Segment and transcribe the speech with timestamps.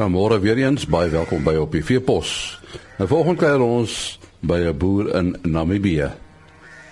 [0.00, 2.30] Ja, môre weer eens baie welkom by op die Veepos.
[2.96, 6.08] Nou volgende keer ons by 'n boer in Namibië.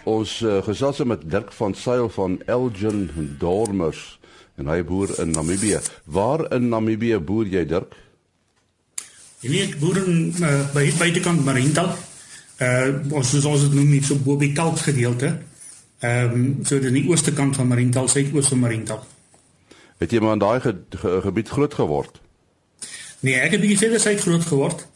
[0.04, 3.08] Ons uh, gesels met Dirk van Sail van Elgin
[3.38, 4.20] Dormers
[4.56, 5.80] en hy boer in Namibië.
[6.04, 7.96] Waar in Namibië boer jy Dirk?
[9.40, 11.88] Jy weet boer in uh, by buitekant Marintal.
[12.60, 15.38] Uh ons is ons het noem nie so bo by kalk gedeelte.
[16.04, 19.00] Ehm um, so aan die ooste kant van Marintal, suidoos van Marintal.
[19.96, 22.20] Het jy maar in daai ge ge gebied groot geword?
[23.20, 24.86] Nee, ek het bietjie verder suid groot geword.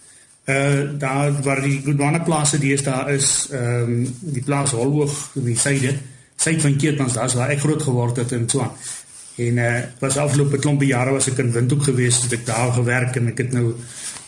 [0.44, 5.44] Uh daar waar die Godwana plase dies daar is, ehm um, die plaas Holhoog in
[5.44, 5.94] die suide,
[6.36, 8.72] suid van Keetmans, daar's waar ek groot geword het in Twan.
[9.36, 13.16] En uh was afgelope klompie jare was ek in Windhoek gewees, het ek daar gewerk
[13.16, 13.74] en ek het nou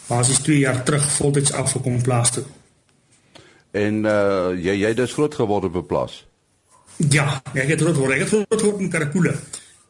[0.06, 2.44] basies 2 jaar terug voltyds afgekom plaas toe.
[3.70, 6.24] En uh jy jy het groot geword op 'n plaas.
[6.96, 8.12] Ja, ek het groot geword.
[8.12, 9.34] Ek het groot geword in Karakule.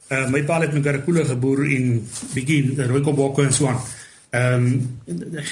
[0.08, 3.80] Uh, my pa het in Karakule geboor en bietjie Rooikobokke en so aan.
[4.34, 4.98] Ehm um,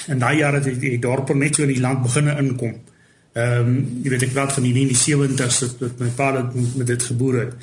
[0.07, 2.73] en daai jare het die dorp net so in die land begine inkom.
[3.33, 7.03] Ehm um, jy weet ek praat van die 70's dat my pa het met, dit
[7.11, 7.53] geboor het.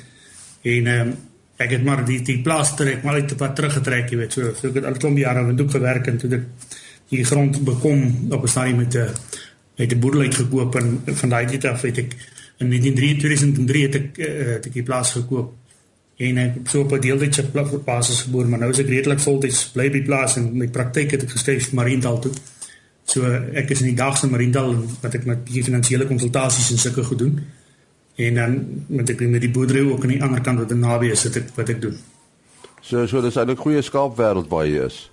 [0.61, 1.13] En ehm um,
[1.61, 4.53] ek het maar die die plaas trek maar uit 'n pad teruggetrek, jy weet, so
[4.57, 6.45] so ek het al klomp jare in Doek gewerk en toe ek
[7.13, 9.09] die grond bekom op 'n stadium met 'n
[9.77, 12.15] met 'n boerdery gekoop en van daai tyd af het ek
[12.57, 15.53] in 1903 het ek uh, het ek die plaas gekoop
[16.17, 17.43] en ek het so op 'n deeltydse
[17.85, 21.23] basis geboor, maar nou is ek redelik voltyds bly by plaas en my praktyk het
[21.23, 22.31] ek geskryf vir Mariendal toe.
[23.05, 27.03] So ek is in die dagse Mariendal wat ek met bietjie finansiële konsultasies en sulke
[27.03, 27.39] goed doen.
[28.15, 31.23] En dan met ek met die boerdery ook aan die ander kant wat naby is
[31.23, 31.97] wat ek wat ek doen.
[32.81, 35.09] So so dis eintlik goeie skaapwêreld waar jy is.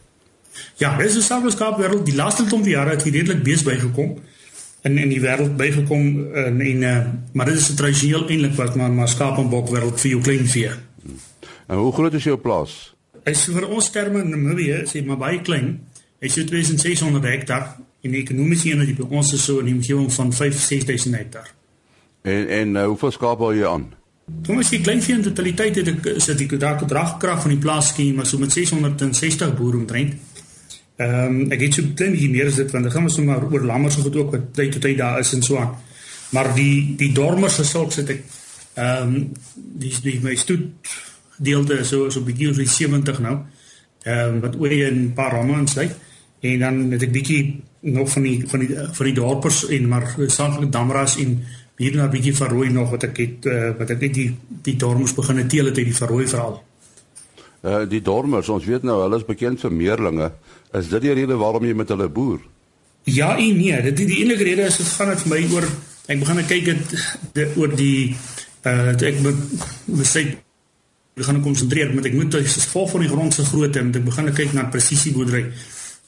[0.77, 2.07] Ja, dis 'n sake skaapwêreld.
[2.07, 4.19] Die laaste klomp jare het hier redelik bees bygekom
[4.83, 8.91] in in die wêreld bygekom en en uh, maar dit is tradisioneel eintlik wat maar
[8.91, 10.71] maar skaap en bok wêreld vir jou klein vee.
[11.67, 12.79] En hoe groot is jou plaas?
[13.25, 15.75] Hy sê vir ons terme in Namibië sê maar baie klein.
[16.23, 20.11] Hy sê 2600 hektar en die ekonomiese eenheid by ons is so in die omgewing
[20.15, 21.51] van 5-6000 hektar.
[22.23, 23.87] En en uh, hoeveel skaap hou jy aan?
[24.47, 27.93] Kom as jy klein vee in totaliteit het ek sit die dragkrag van die plaas
[27.95, 30.17] skema so met 660 boere omtrent.
[30.99, 33.45] Ehm um, ek het so klein bietjie meer as dit want dan gaan ons sommer
[33.47, 35.77] oor lammers so goed ook wat tyd tot tyd daar is en so aan.
[36.35, 38.25] Maar die die dormers se sulks het ek
[38.79, 40.67] ehm um, die die my stoet
[41.39, 43.37] gedeelte so so 'n bietjie oor 70 nou.
[44.03, 45.95] Ehm um, wat oor 'n paar ramme insluit
[46.41, 50.15] en dan het ek bietjie nog van die van die van die dorpers en maar
[50.27, 51.45] saamlik damras en
[51.77, 54.77] hier nou 'n bietjie verrooi nog wat ek het uh, wat ek net die die
[54.77, 56.63] dormers begine teel het uit die verrooi veral.
[57.63, 60.33] Uh die dormers, ons weet nou hulle is bekend vir meerlinge.
[60.73, 62.41] Is dit die rede waarom jy met hulle boer?
[63.03, 65.67] Ja, en nee, dit die enige rede is dit gaan dit vir my oor
[66.09, 66.69] ek begin kyk
[67.33, 68.17] dit oor die
[68.67, 69.41] uh ek moet
[69.87, 70.37] besluit
[71.19, 74.05] ek gaan konsentreer met ek moet as vol van die grond se grootte en ek
[74.05, 75.49] begin kyk na presisie boerdery.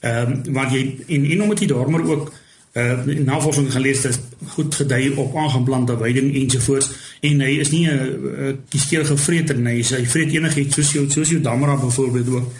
[0.01, 0.85] Ehm um, want jy
[1.17, 2.33] en en omdat jy daarmee ook
[2.81, 4.21] uh navorsing gelees het
[4.55, 6.91] goed gedui op aangeplante weiding ensovoorts
[7.27, 11.41] en hy is nie 'n kieskeurige vreter nie hy vreet enigiets soos jou soos jou
[11.41, 12.53] damra byvoorbeeld ook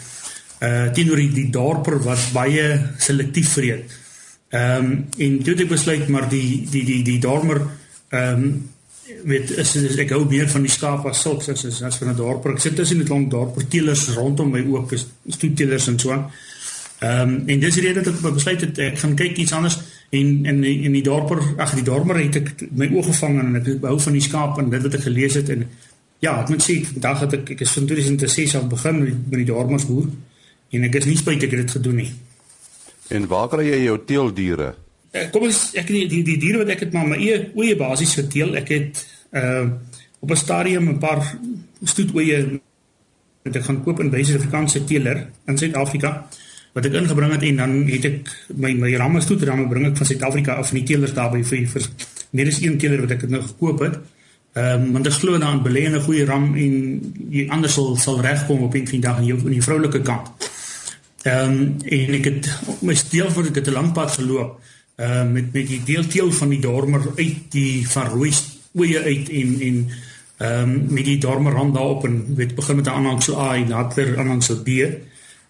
[0.61, 3.87] uh teenoor die, die dorper wat baie selektief vreet.
[4.49, 7.61] Ehm um, en toe het ek besluit maar die die die die dormer
[8.09, 8.69] ehm um,
[9.23, 12.09] weet is, is ek hou meer van die skaap as sulks as as, as van
[12.11, 12.45] 'n dorp.
[12.45, 16.11] Ek sit tussen die klomp dorperteelers rondom my ook is stoetteelers en so.
[16.11, 19.79] Ehm um, en dis die rede dat ek besluit het ek gaan kyk iets anders
[20.09, 23.71] en in in die dorper ag die dorper het ek my oë gevang en ek
[23.81, 25.65] hou van die skaap en dit wat ek gelees het en
[26.21, 29.47] ja, ek moet sê vandag het ek ek is van 2006 af begin met die
[29.49, 30.11] dormers boer
[30.71, 32.11] en ek is nie spyt ek het dit gedoen nie.
[33.11, 34.75] En waar kry jy jou teeldiere?
[35.11, 37.75] Eh, kom ons ek die die, die diere wat ek het maar my eie oeye
[37.75, 38.55] basies geteel.
[38.61, 39.01] Ek het
[39.35, 39.67] uh
[40.21, 41.21] op 'n stadium 'n paar
[41.83, 42.61] stoetoeye
[43.43, 46.27] wat ek gaan koop in by Suid-Afrikaanse teeler in Suid-Afrika
[46.73, 50.05] wat ek ingebring het en dan het ek my my ramme stoetramme bring ek van
[50.05, 51.89] Suid-Afrika af in die teelers daarby vir vir
[52.31, 53.99] net is een teeler wat ek nou gekoop het.
[54.53, 56.73] Ehm um, want ek glo daarin belê in 'n goeie ram en
[57.29, 60.27] jy anders sal sal regkom op die dag in jou in die vroulike kant.
[61.23, 62.49] Ehm um, en ek het
[62.81, 64.59] my steel voor ek het 'n lang pad geloop
[65.01, 68.31] uh met met die deelteel van die dormer uit die van rooi
[68.77, 69.77] oeye uit en en
[70.37, 73.69] ehm um, met die dormer rand daarop en weet begin met 'n aanhangsel A en
[73.69, 74.69] later aanhangsel B.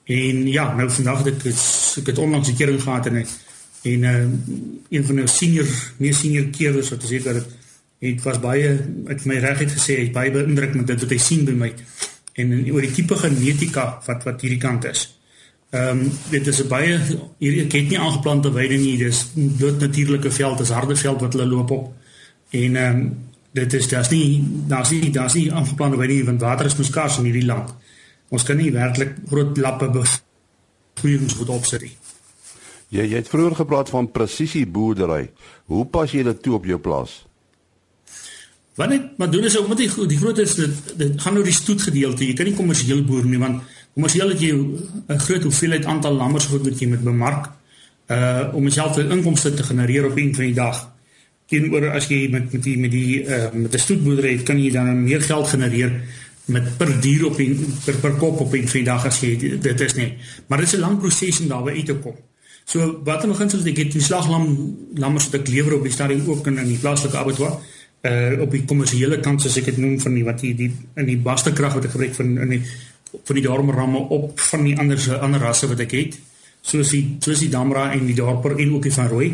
[0.04, 1.56] En ja, nou vandag het ek
[2.00, 3.26] ek het onlangs 'n kering gehad en
[3.82, 4.26] en uh,
[4.90, 5.68] een van die senior
[5.98, 7.46] meer senior keerders wat gesê het
[8.00, 11.46] het was baie het my regtig gesê hy baie beïndruk met dit wat hy sien
[11.46, 11.74] by my
[12.34, 15.21] en, en oor die tipe genetika wat wat hierdie kant is.
[15.72, 17.00] Ehm um, dit is 'n baie
[17.38, 18.98] hier ek het nie aangeplante weide nie.
[18.98, 21.94] Dis dood natuurlike veld, dis harde veld wat hulle loop op.
[22.50, 23.18] En ehm um,
[23.52, 26.88] dit is daar's nie daar's nie daar's nie aangeplante weide nie want water is mos
[26.88, 27.74] skaars in hierdie land.
[28.30, 30.04] Ons kan nie werklik groot lappe
[30.94, 31.82] groeiings wat opsit.
[32.92, 35.30] Jy jy het vroeër gepraat van presisie boerdery.
[35.72, 37.26] Hoe pas jy dit toe op jou plaas?
[38.76, 41.56] Wat ek maar doen is omdat die die groot is dit dit gaan oor die
[41.56, 42.28] stoetgedeelte.
[42.28, 44.52] Jy kan nie kommersieel boer nie want kommersieel het jy
[45.08, 47.50] 'n groot hoeveelheid aantal lammers wat jy moet bemark
[48.08, 50.92] uh om jouself 'n inkomste te genereer op 'n van die dag.
[51.46, 55.04] Teenoor as jy met met die met die uh met 'n stoetboerdery kan jy dan
[55.04, 55.92] meer geld genereer
[56.46, 59.60] met per dier op die, per per kop op 'n van die dag as jy
[59.62, 60.14] dit is nie.
[60.48, 62.16] Maar dit is 'n lang proses om daarby uit te kom.
[62.66, 66.30] So wat in beginsel ek het die slaglam lammers wat ek lewer op die stadium
[66.30, 67.58] ook in in die plaaslike abattoir
[68.02, 71.06] uh op die kommersiële kant soos ek dit noem van die wat die, die in
[71.06, 72.62] die baste krag wat ek gebruik van in die
[73.24, 76.20] van die darmramme op van die ander ander rasse wat ek het
[76.62, 79.30] soos die soos die damra en die darper en ook die van rooi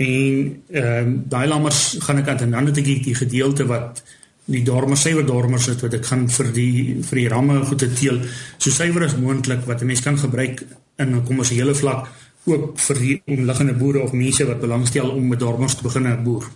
[0.00, 4.02] en ehm uh, daai lammers gaan ek aan 'n ander tjie die gedeelte wat
[4.44, 7.92] die dormer suiwer dormers het wat ek gaan vir die vir die ramme goed te
[7.92, 8.20] teel
[8.58, 10.64] so suiwer as moontlik wat 'n mens kan gebruik
[10.96, 12.08] in 'n kommersiële vlak
[12.44, 16.48] ook vir die omliggende boere of mense wat belangstel om met dormers te begin boer.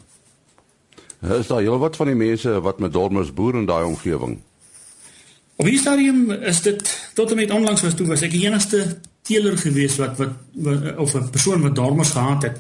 [1.21, 4.39] Is daar heel wat van die mense wat met dormers boer in daai omgewing?
[5.57, 8.99] Op die stadium is dit tot en met onlangs was toe was ek die enigste
[9.23, 12.59] teeler gewees wat, wat wat of 'n persoon wat dormers gehad het.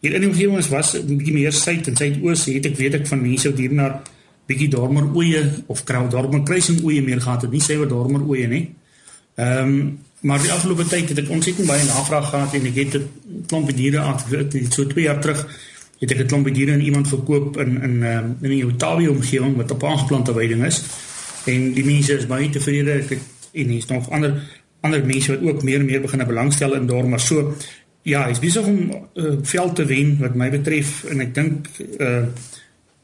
[0.00, 3.06] Hier in die omgewing was 'n bietjie meer suid en suidoos het ek weet ek
[3.06, 4.02] van mense wat hier na
[4.46, 8.46] bietjie dormer oeye of kraal dormer kruising oeye meer gehad het, nie sewe dormer oeye
[8.46, 8.74] nie.
[9.34, 12.94] Ehm um, maar die afgelope tyd het ek ontsettend baie navraag gehad en ek het
[12.94, 13.08] 'n
[13.46, 15.46] klompie diere afgekry so 2 jaar terug
[16.00, 19.56] het ek 'n klompie diere aan iemand verkoop in in um, in 'n Otawie omgewing
[19.56, 20.82] wat op aangeplante weiding is.
[21.50, 23.00] En die mense is baie tevrede.
[23.02, 24.38] Ek het en hier's nog ander
[24.84, 27.20] ander mense wat ook meer en meer begin belangstel in dormer.
[27.20, 27.54] So
[28.02, 32.26] ja, is besig om uh, veld te wen wat my betref en ek dink uh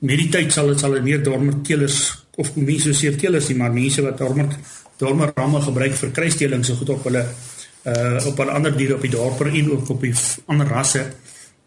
[0.01, 1.97] met die tyd sal dit sal meer dormer teelers
[2.41, 4.55] of mense so seer teelers nie maar mense wat dormer
[5.01, 9.05] dormer ramme gebruik vir kruisdeling so goed op hulle uh op hulle ander diere op
[9.05, 10.15] die dorper en ook op die
[10.47, 11.03] ander rasse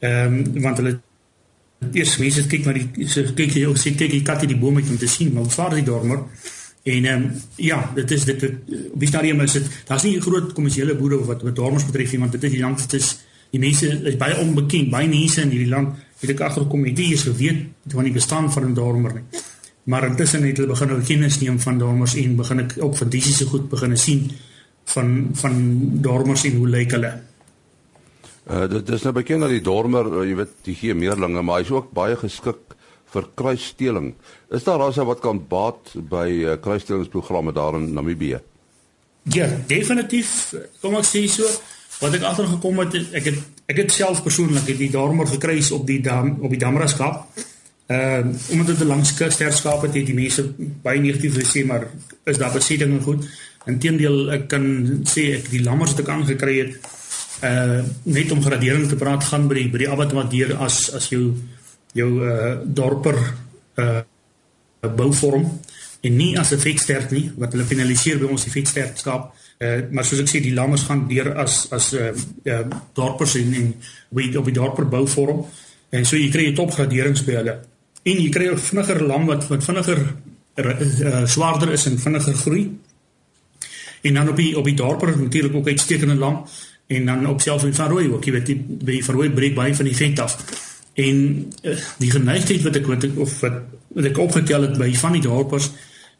[0.01, 0.95] ehm um, want hulle
[1.93, 4.59] eers mense kyk maar die so kyk jy ook sê kyk die kat in die
[4.65, 6.25] boom om te sien maar waar is die dormer
[6.83, 8.43] en ehm um, ja dit is dit
[8.93, 12.19] op die stadium is dit daar's nie groot kommersiële boere wat wat dormers betref nie
[12.19, 13.13] want dit is die land dit is
[13.51, 17.09] die mense is baie onbekend baie mense in hierdie land het ek agtergekom het jy
[17.17, 19.41] is geweet van die bestaan van 'n dormer nie.
[19.83, 23.11] Maar intussen het hulle begin nou kennis neem van dormers en begin ek ook van
[23.11, 24.31] fisiese goed begin sien
[24.85, 25.53] van van
[26.01, 27.21] dormers en hoe lyk hulle.
[28.47, 31.59] Uh dit is nou bekend dat die dormer, uh, jy weet, die gee meerlinge, maar
[31.59, 32.72] hy's ook baie geskik
[33.13, 34.13] vir kruissteling.
[34.51, 38.39] Is daar rasse wat kan baat by uh, kruisstelingsprogramme daar in Namibië?
[39.31, 40.53] Ja, definitief.
[40.81, 41.47] Kom ek sê so,
[42.01, 45.85] wat ek agtergekom het, ek het ek het self persoonlik het die darmer gekry op
[45.87, 47.23] die dam op die damraskap.
[47.87, 50.43] Ehm uh, omdat dit 'n langskus sterskap het, het die mense
[50.81, 51.87] baie negatief gesê, maar
[52.23, 53.27] is daar besetting goed?
[53.65, 54.65] Inteendeel, ek kan
[55.07, 56.91] sê ek die lammers wat ek aangekry het
[57.43, 61.33] uh net om gradering te praat gaan by die by die abattoir as as jou
[61.93, 63.19] jou uh dorper
[63.77, 64.01] uh
[64.95, 65.47] bouvorm
[66.01, 69.83] en nie as 'n vetsterk nie wat hulle finaliseer by ons die vetsterk skap Uh,
[69.91, 72.09] maar soos ek sê die lammers gaan deur as as uh,
[72.49, 72.63] uh
[72.97, 73.69] dorpers en en
[74.17, 75.43] wie op die dorper bouvorm.
[75.93, 77.55] En so jy kry 'n topgradering by hulle.
[78.03, 80.01] En jy kry 'n vinniger lam wat wat vinniger
[80.57, 82.65] uh, swaarder is en vinniger groei.
[84.01, 86.45] En dan op die op die dorper natuurlik ook uitstekende lam
[86.87, 88.25] en dan op selfs in van rooi ook.
[88.25, 90.35] Jy weet die by van rooi breek baie van die vet af
[90.93, 91.17] en
[91.63, 93.61] uh, die geneigtheid wat ek wat ek of wat,
[93.97, 95.71] wat ek opgetel het by van die dorpers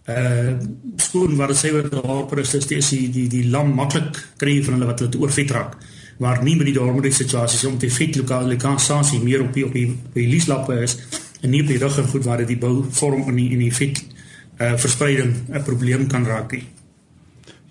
[0.10, 0.54] uh
[1.00, 4.90] skoon wat sê wat daar is is die die die lam maklik kry van hulle
[4.90, 5.78] wat hulle oorvet raak
[6.18, 9.74] maar nie met die dormere situasies om die vet lokale kansasie meer op die op
[9.74, 10.98] die, die lieslappe is
[11.42, 13.64] en nie op die rug en goed waar dit die bou vorm in die in
[13.66, 14.04] die vet
[14.60, 16.64] uh verspreiding 'n probleem kan raak nie.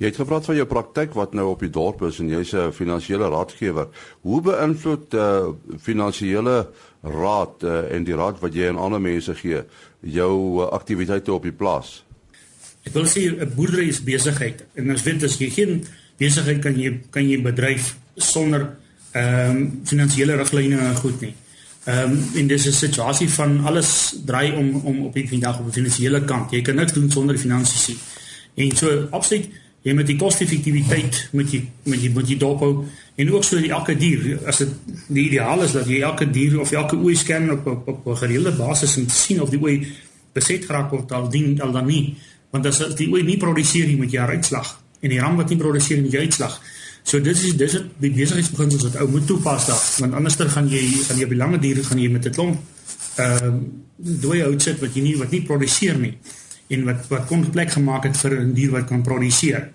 [0.02, 2.73] Jy het gepraat van jou praktyk wat nou op die dorp is en jy's 'n
[2.75, 3.87] finansiële raadgewer.
[4.26, 6.66] Hoe beïnvloed uh finansiële
[7.02, 9.62] raad uh, en die raad wat jy aan ander mense gee
[10.00, 12.04] jou uh, aktiwiteite op die plaas?
[12.82, 15.87] Ek wil sê 'n boerdery is besigheid en as weet as jy geen
[16.18, 18.75] besigheid kan jy kan jy bedryf sonder
[19.12, 21.35] ehm um, finansiële riglyne en goed nie.
[21.85, 25.64] Ehm um, en dis 'n situasie van alles draai om om op die vandag op
[25.64, 26.50] die finansiële kant.
[26.50, 27.99] Jy kan niks doen sonder finansies nie.
[28.54, 29.49] En so absoluut
[29.83, 32.85] jy met die koste-effektiwiteit met jy met jy moet jy dophou.
[33.19, 34.75] En ook so die elke dier as dit
[35.09, 38.17] die ideaal is dat jy elke dier of elke ooi scan op op, op 'n
[38.25, 39.87] gereelde basis en sien of die ooi
[40.33, 42.17] beset geraak word al dien al dan nie.
[42.51, 44.81] Want as die ooi nie produseer nie met jou uitslag.
[45.01, 46.61] En die ram wat nie produseer met jou uitslag.
[47.03, 49.83] So dit is dis het die besigheidsbeginsels wat ou moet toepas daar.
[49.99, 52.61] Want anderster gaan jy gaan jy op die lange diere gaan jy met 'n klomp
[53.17, 53.53] ehm uh,
[53.97, 56.15] dooie hout sit wat jy nie wat nie produseer nie
[56.69, 59.71] en wat wat kon plek gemaak het vir 'n dier wat kan produseer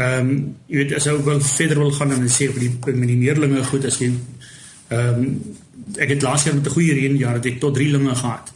[0.00, 3.08] Ehm um, jy weet as ou wil verder wil gaan en sê vir die met
[3.10, 4.08] die meerlinge goed as jy
[4.88, 5.26] ehm um,
[6.00, 8.52] ek het laas jaar met 'n goeie reënjaar het ek tot 3 linge gehad.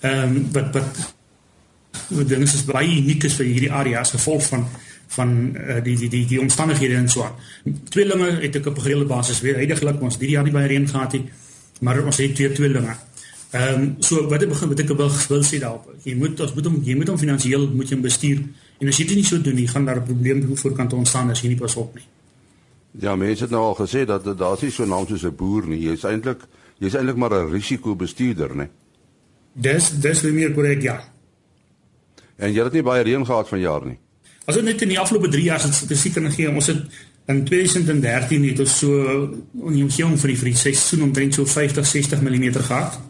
[0.00, 1.00] Ehm um, wat wat
[2.08, 4.64] wat dinge is baie uniek is vir hierdie area as gevolg van
[5.08, 7.36] van uh, die die die die omstandighede en so aan.
[7.88, 10.88] Tweelinge het ek op 'n gereelde basis weer heidaglik ons hierdie jaar nie baie reën
[10.88, 11.24] gehad nie,
[11.80, 12.96] maar ons het twee tweelinge.
[13.50, 15.88] Ehm um, so wat ek begin wat ek wil wil sê daarop.
[16.04, 18.42] Jy moet ons moet hom jy moet hom finansiëel moet jy hom bestuur.
[18.78, 21.40] En as jy dit nie so doen nie, gaan daar 'n probleem voorkant ontstaan as
[21.40, 22.04] jy nie pas op nie.
[23.00, 25.66] Ja, mense het nou al gesê dat daar is nie so naam soos 'n boer
[25.66, 25.80] nie.
[25.80, 26.40] Jy's eintlik
[26.78, 28.68] jy's eintlik maar 'n risikobestuurder, né?
[29.52, 31.04] Dis dis weer meer korrek, ja.
[32.36, 33.98] En jy het nie baie reën gehad vanjaar nie.
[34.44, 36.84] As ons net in die afgelope 3 jaar se statistieke gee, ons het
[37.26, 39.02] in 2013 het ons so
[39.66, 43.00] in die omgewing vir die vir die seisoen omtrent so 50 60 mm gehad.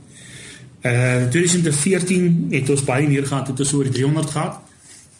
[0.83, 4.61] Uh 2014 het ons baie meer gehad, het ons oor die 300 gehad.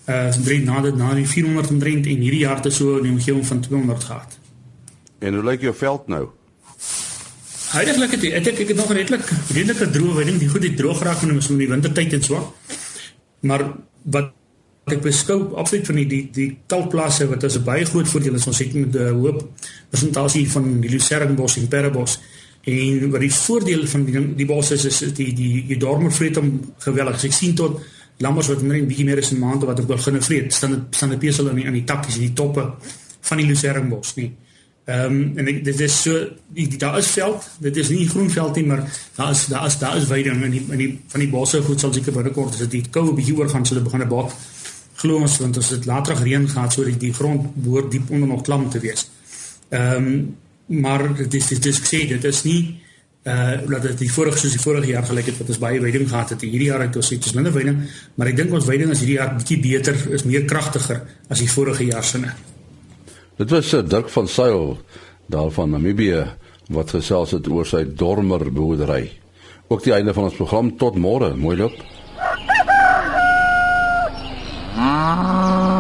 [0.07, 3.13] Uh na dit na die 400 omtrent en hierdie jaar het ons so in die
[3.13, 4.39] omgewing van 200 gehad.
[5.19, 6.29] En hoe lyk jou veld nou?
[7.69, 11.23] Heidiglik het ek ek het nog redelik redelike droë weiding, die goed het droog geraak
[11.23, 12.55] in die wintertyd en so.
[13.41, 13.67] Maar
[14.03, 14.33] wat
[14.89, 18.59] ek beskou absoluut van die die, die talplase wat 'n baie groot voordeel is ons
[18.59, 19.49] het met 'n hoop
[19.91, 22.21] presentasie van die Lucernbos en Perrebos
[22.69, 26.37] en wat die voordeel van die die bos is is die die die dormer vreet
[26.41, 26.51] hom
[26.85, 27.21] geweldig.
[27.21, 27.81] As ek sien tot
[28.25, 30.97] lammers wat net 'n bietjie meer as 'n maand wat ek begin vreet, staan dit
[30.97, 32.75] staan dit besel aan die aan die takkies en die toppe
[33.21, 34.33] van die Lucernbos nie.
[34.89, 36.13] Ehm um, en ek, dit is so
[36.49, 38.83] die, die daar is veld, dit is nie groen veld nie, maar
[39.17, 41.81] daar is daar is daar is weiding in die in die van die bosse goed
[41.81, 44.33] sal seker binnekort as dit koue bietjie oor gaan sal begin 'n bak
[44.99, 48.29] glo ons want as dit later reën gaan so die, die grond behoort diep onder
[48.29, 49.11] nog klam te wees.
[49.69, 50.37] Ehm um,
[50.69, 52.61] maar dit is dit is gesê dit is nie
[53.29, 56.09] uh dat dit die vorige soos die vorige jaar gelyk het wat ons baie weiding
[56.09, 56.41] gehad het.
[56.41, 57.83] Hierdie jaar het ons iets minder weiding,
[58.15, 61.51] maar ek dink ons weiding is hierdie jaar bietjie beter, is meer kragtiger as die
[61.51, 62.21] vorige jaar se.
[63.39, 64.79] Dit was uh, Dirk van Sail
[65.27, 66.25] daar van Namibië
[66.73, 69.11] wat gesels het oor sy dormer boerdery.
[69.69, 71.35] Ook die einde van ons program tot môre.
[71.37, 71.77] Mooi loop.
[74.79, 75.78] Ah.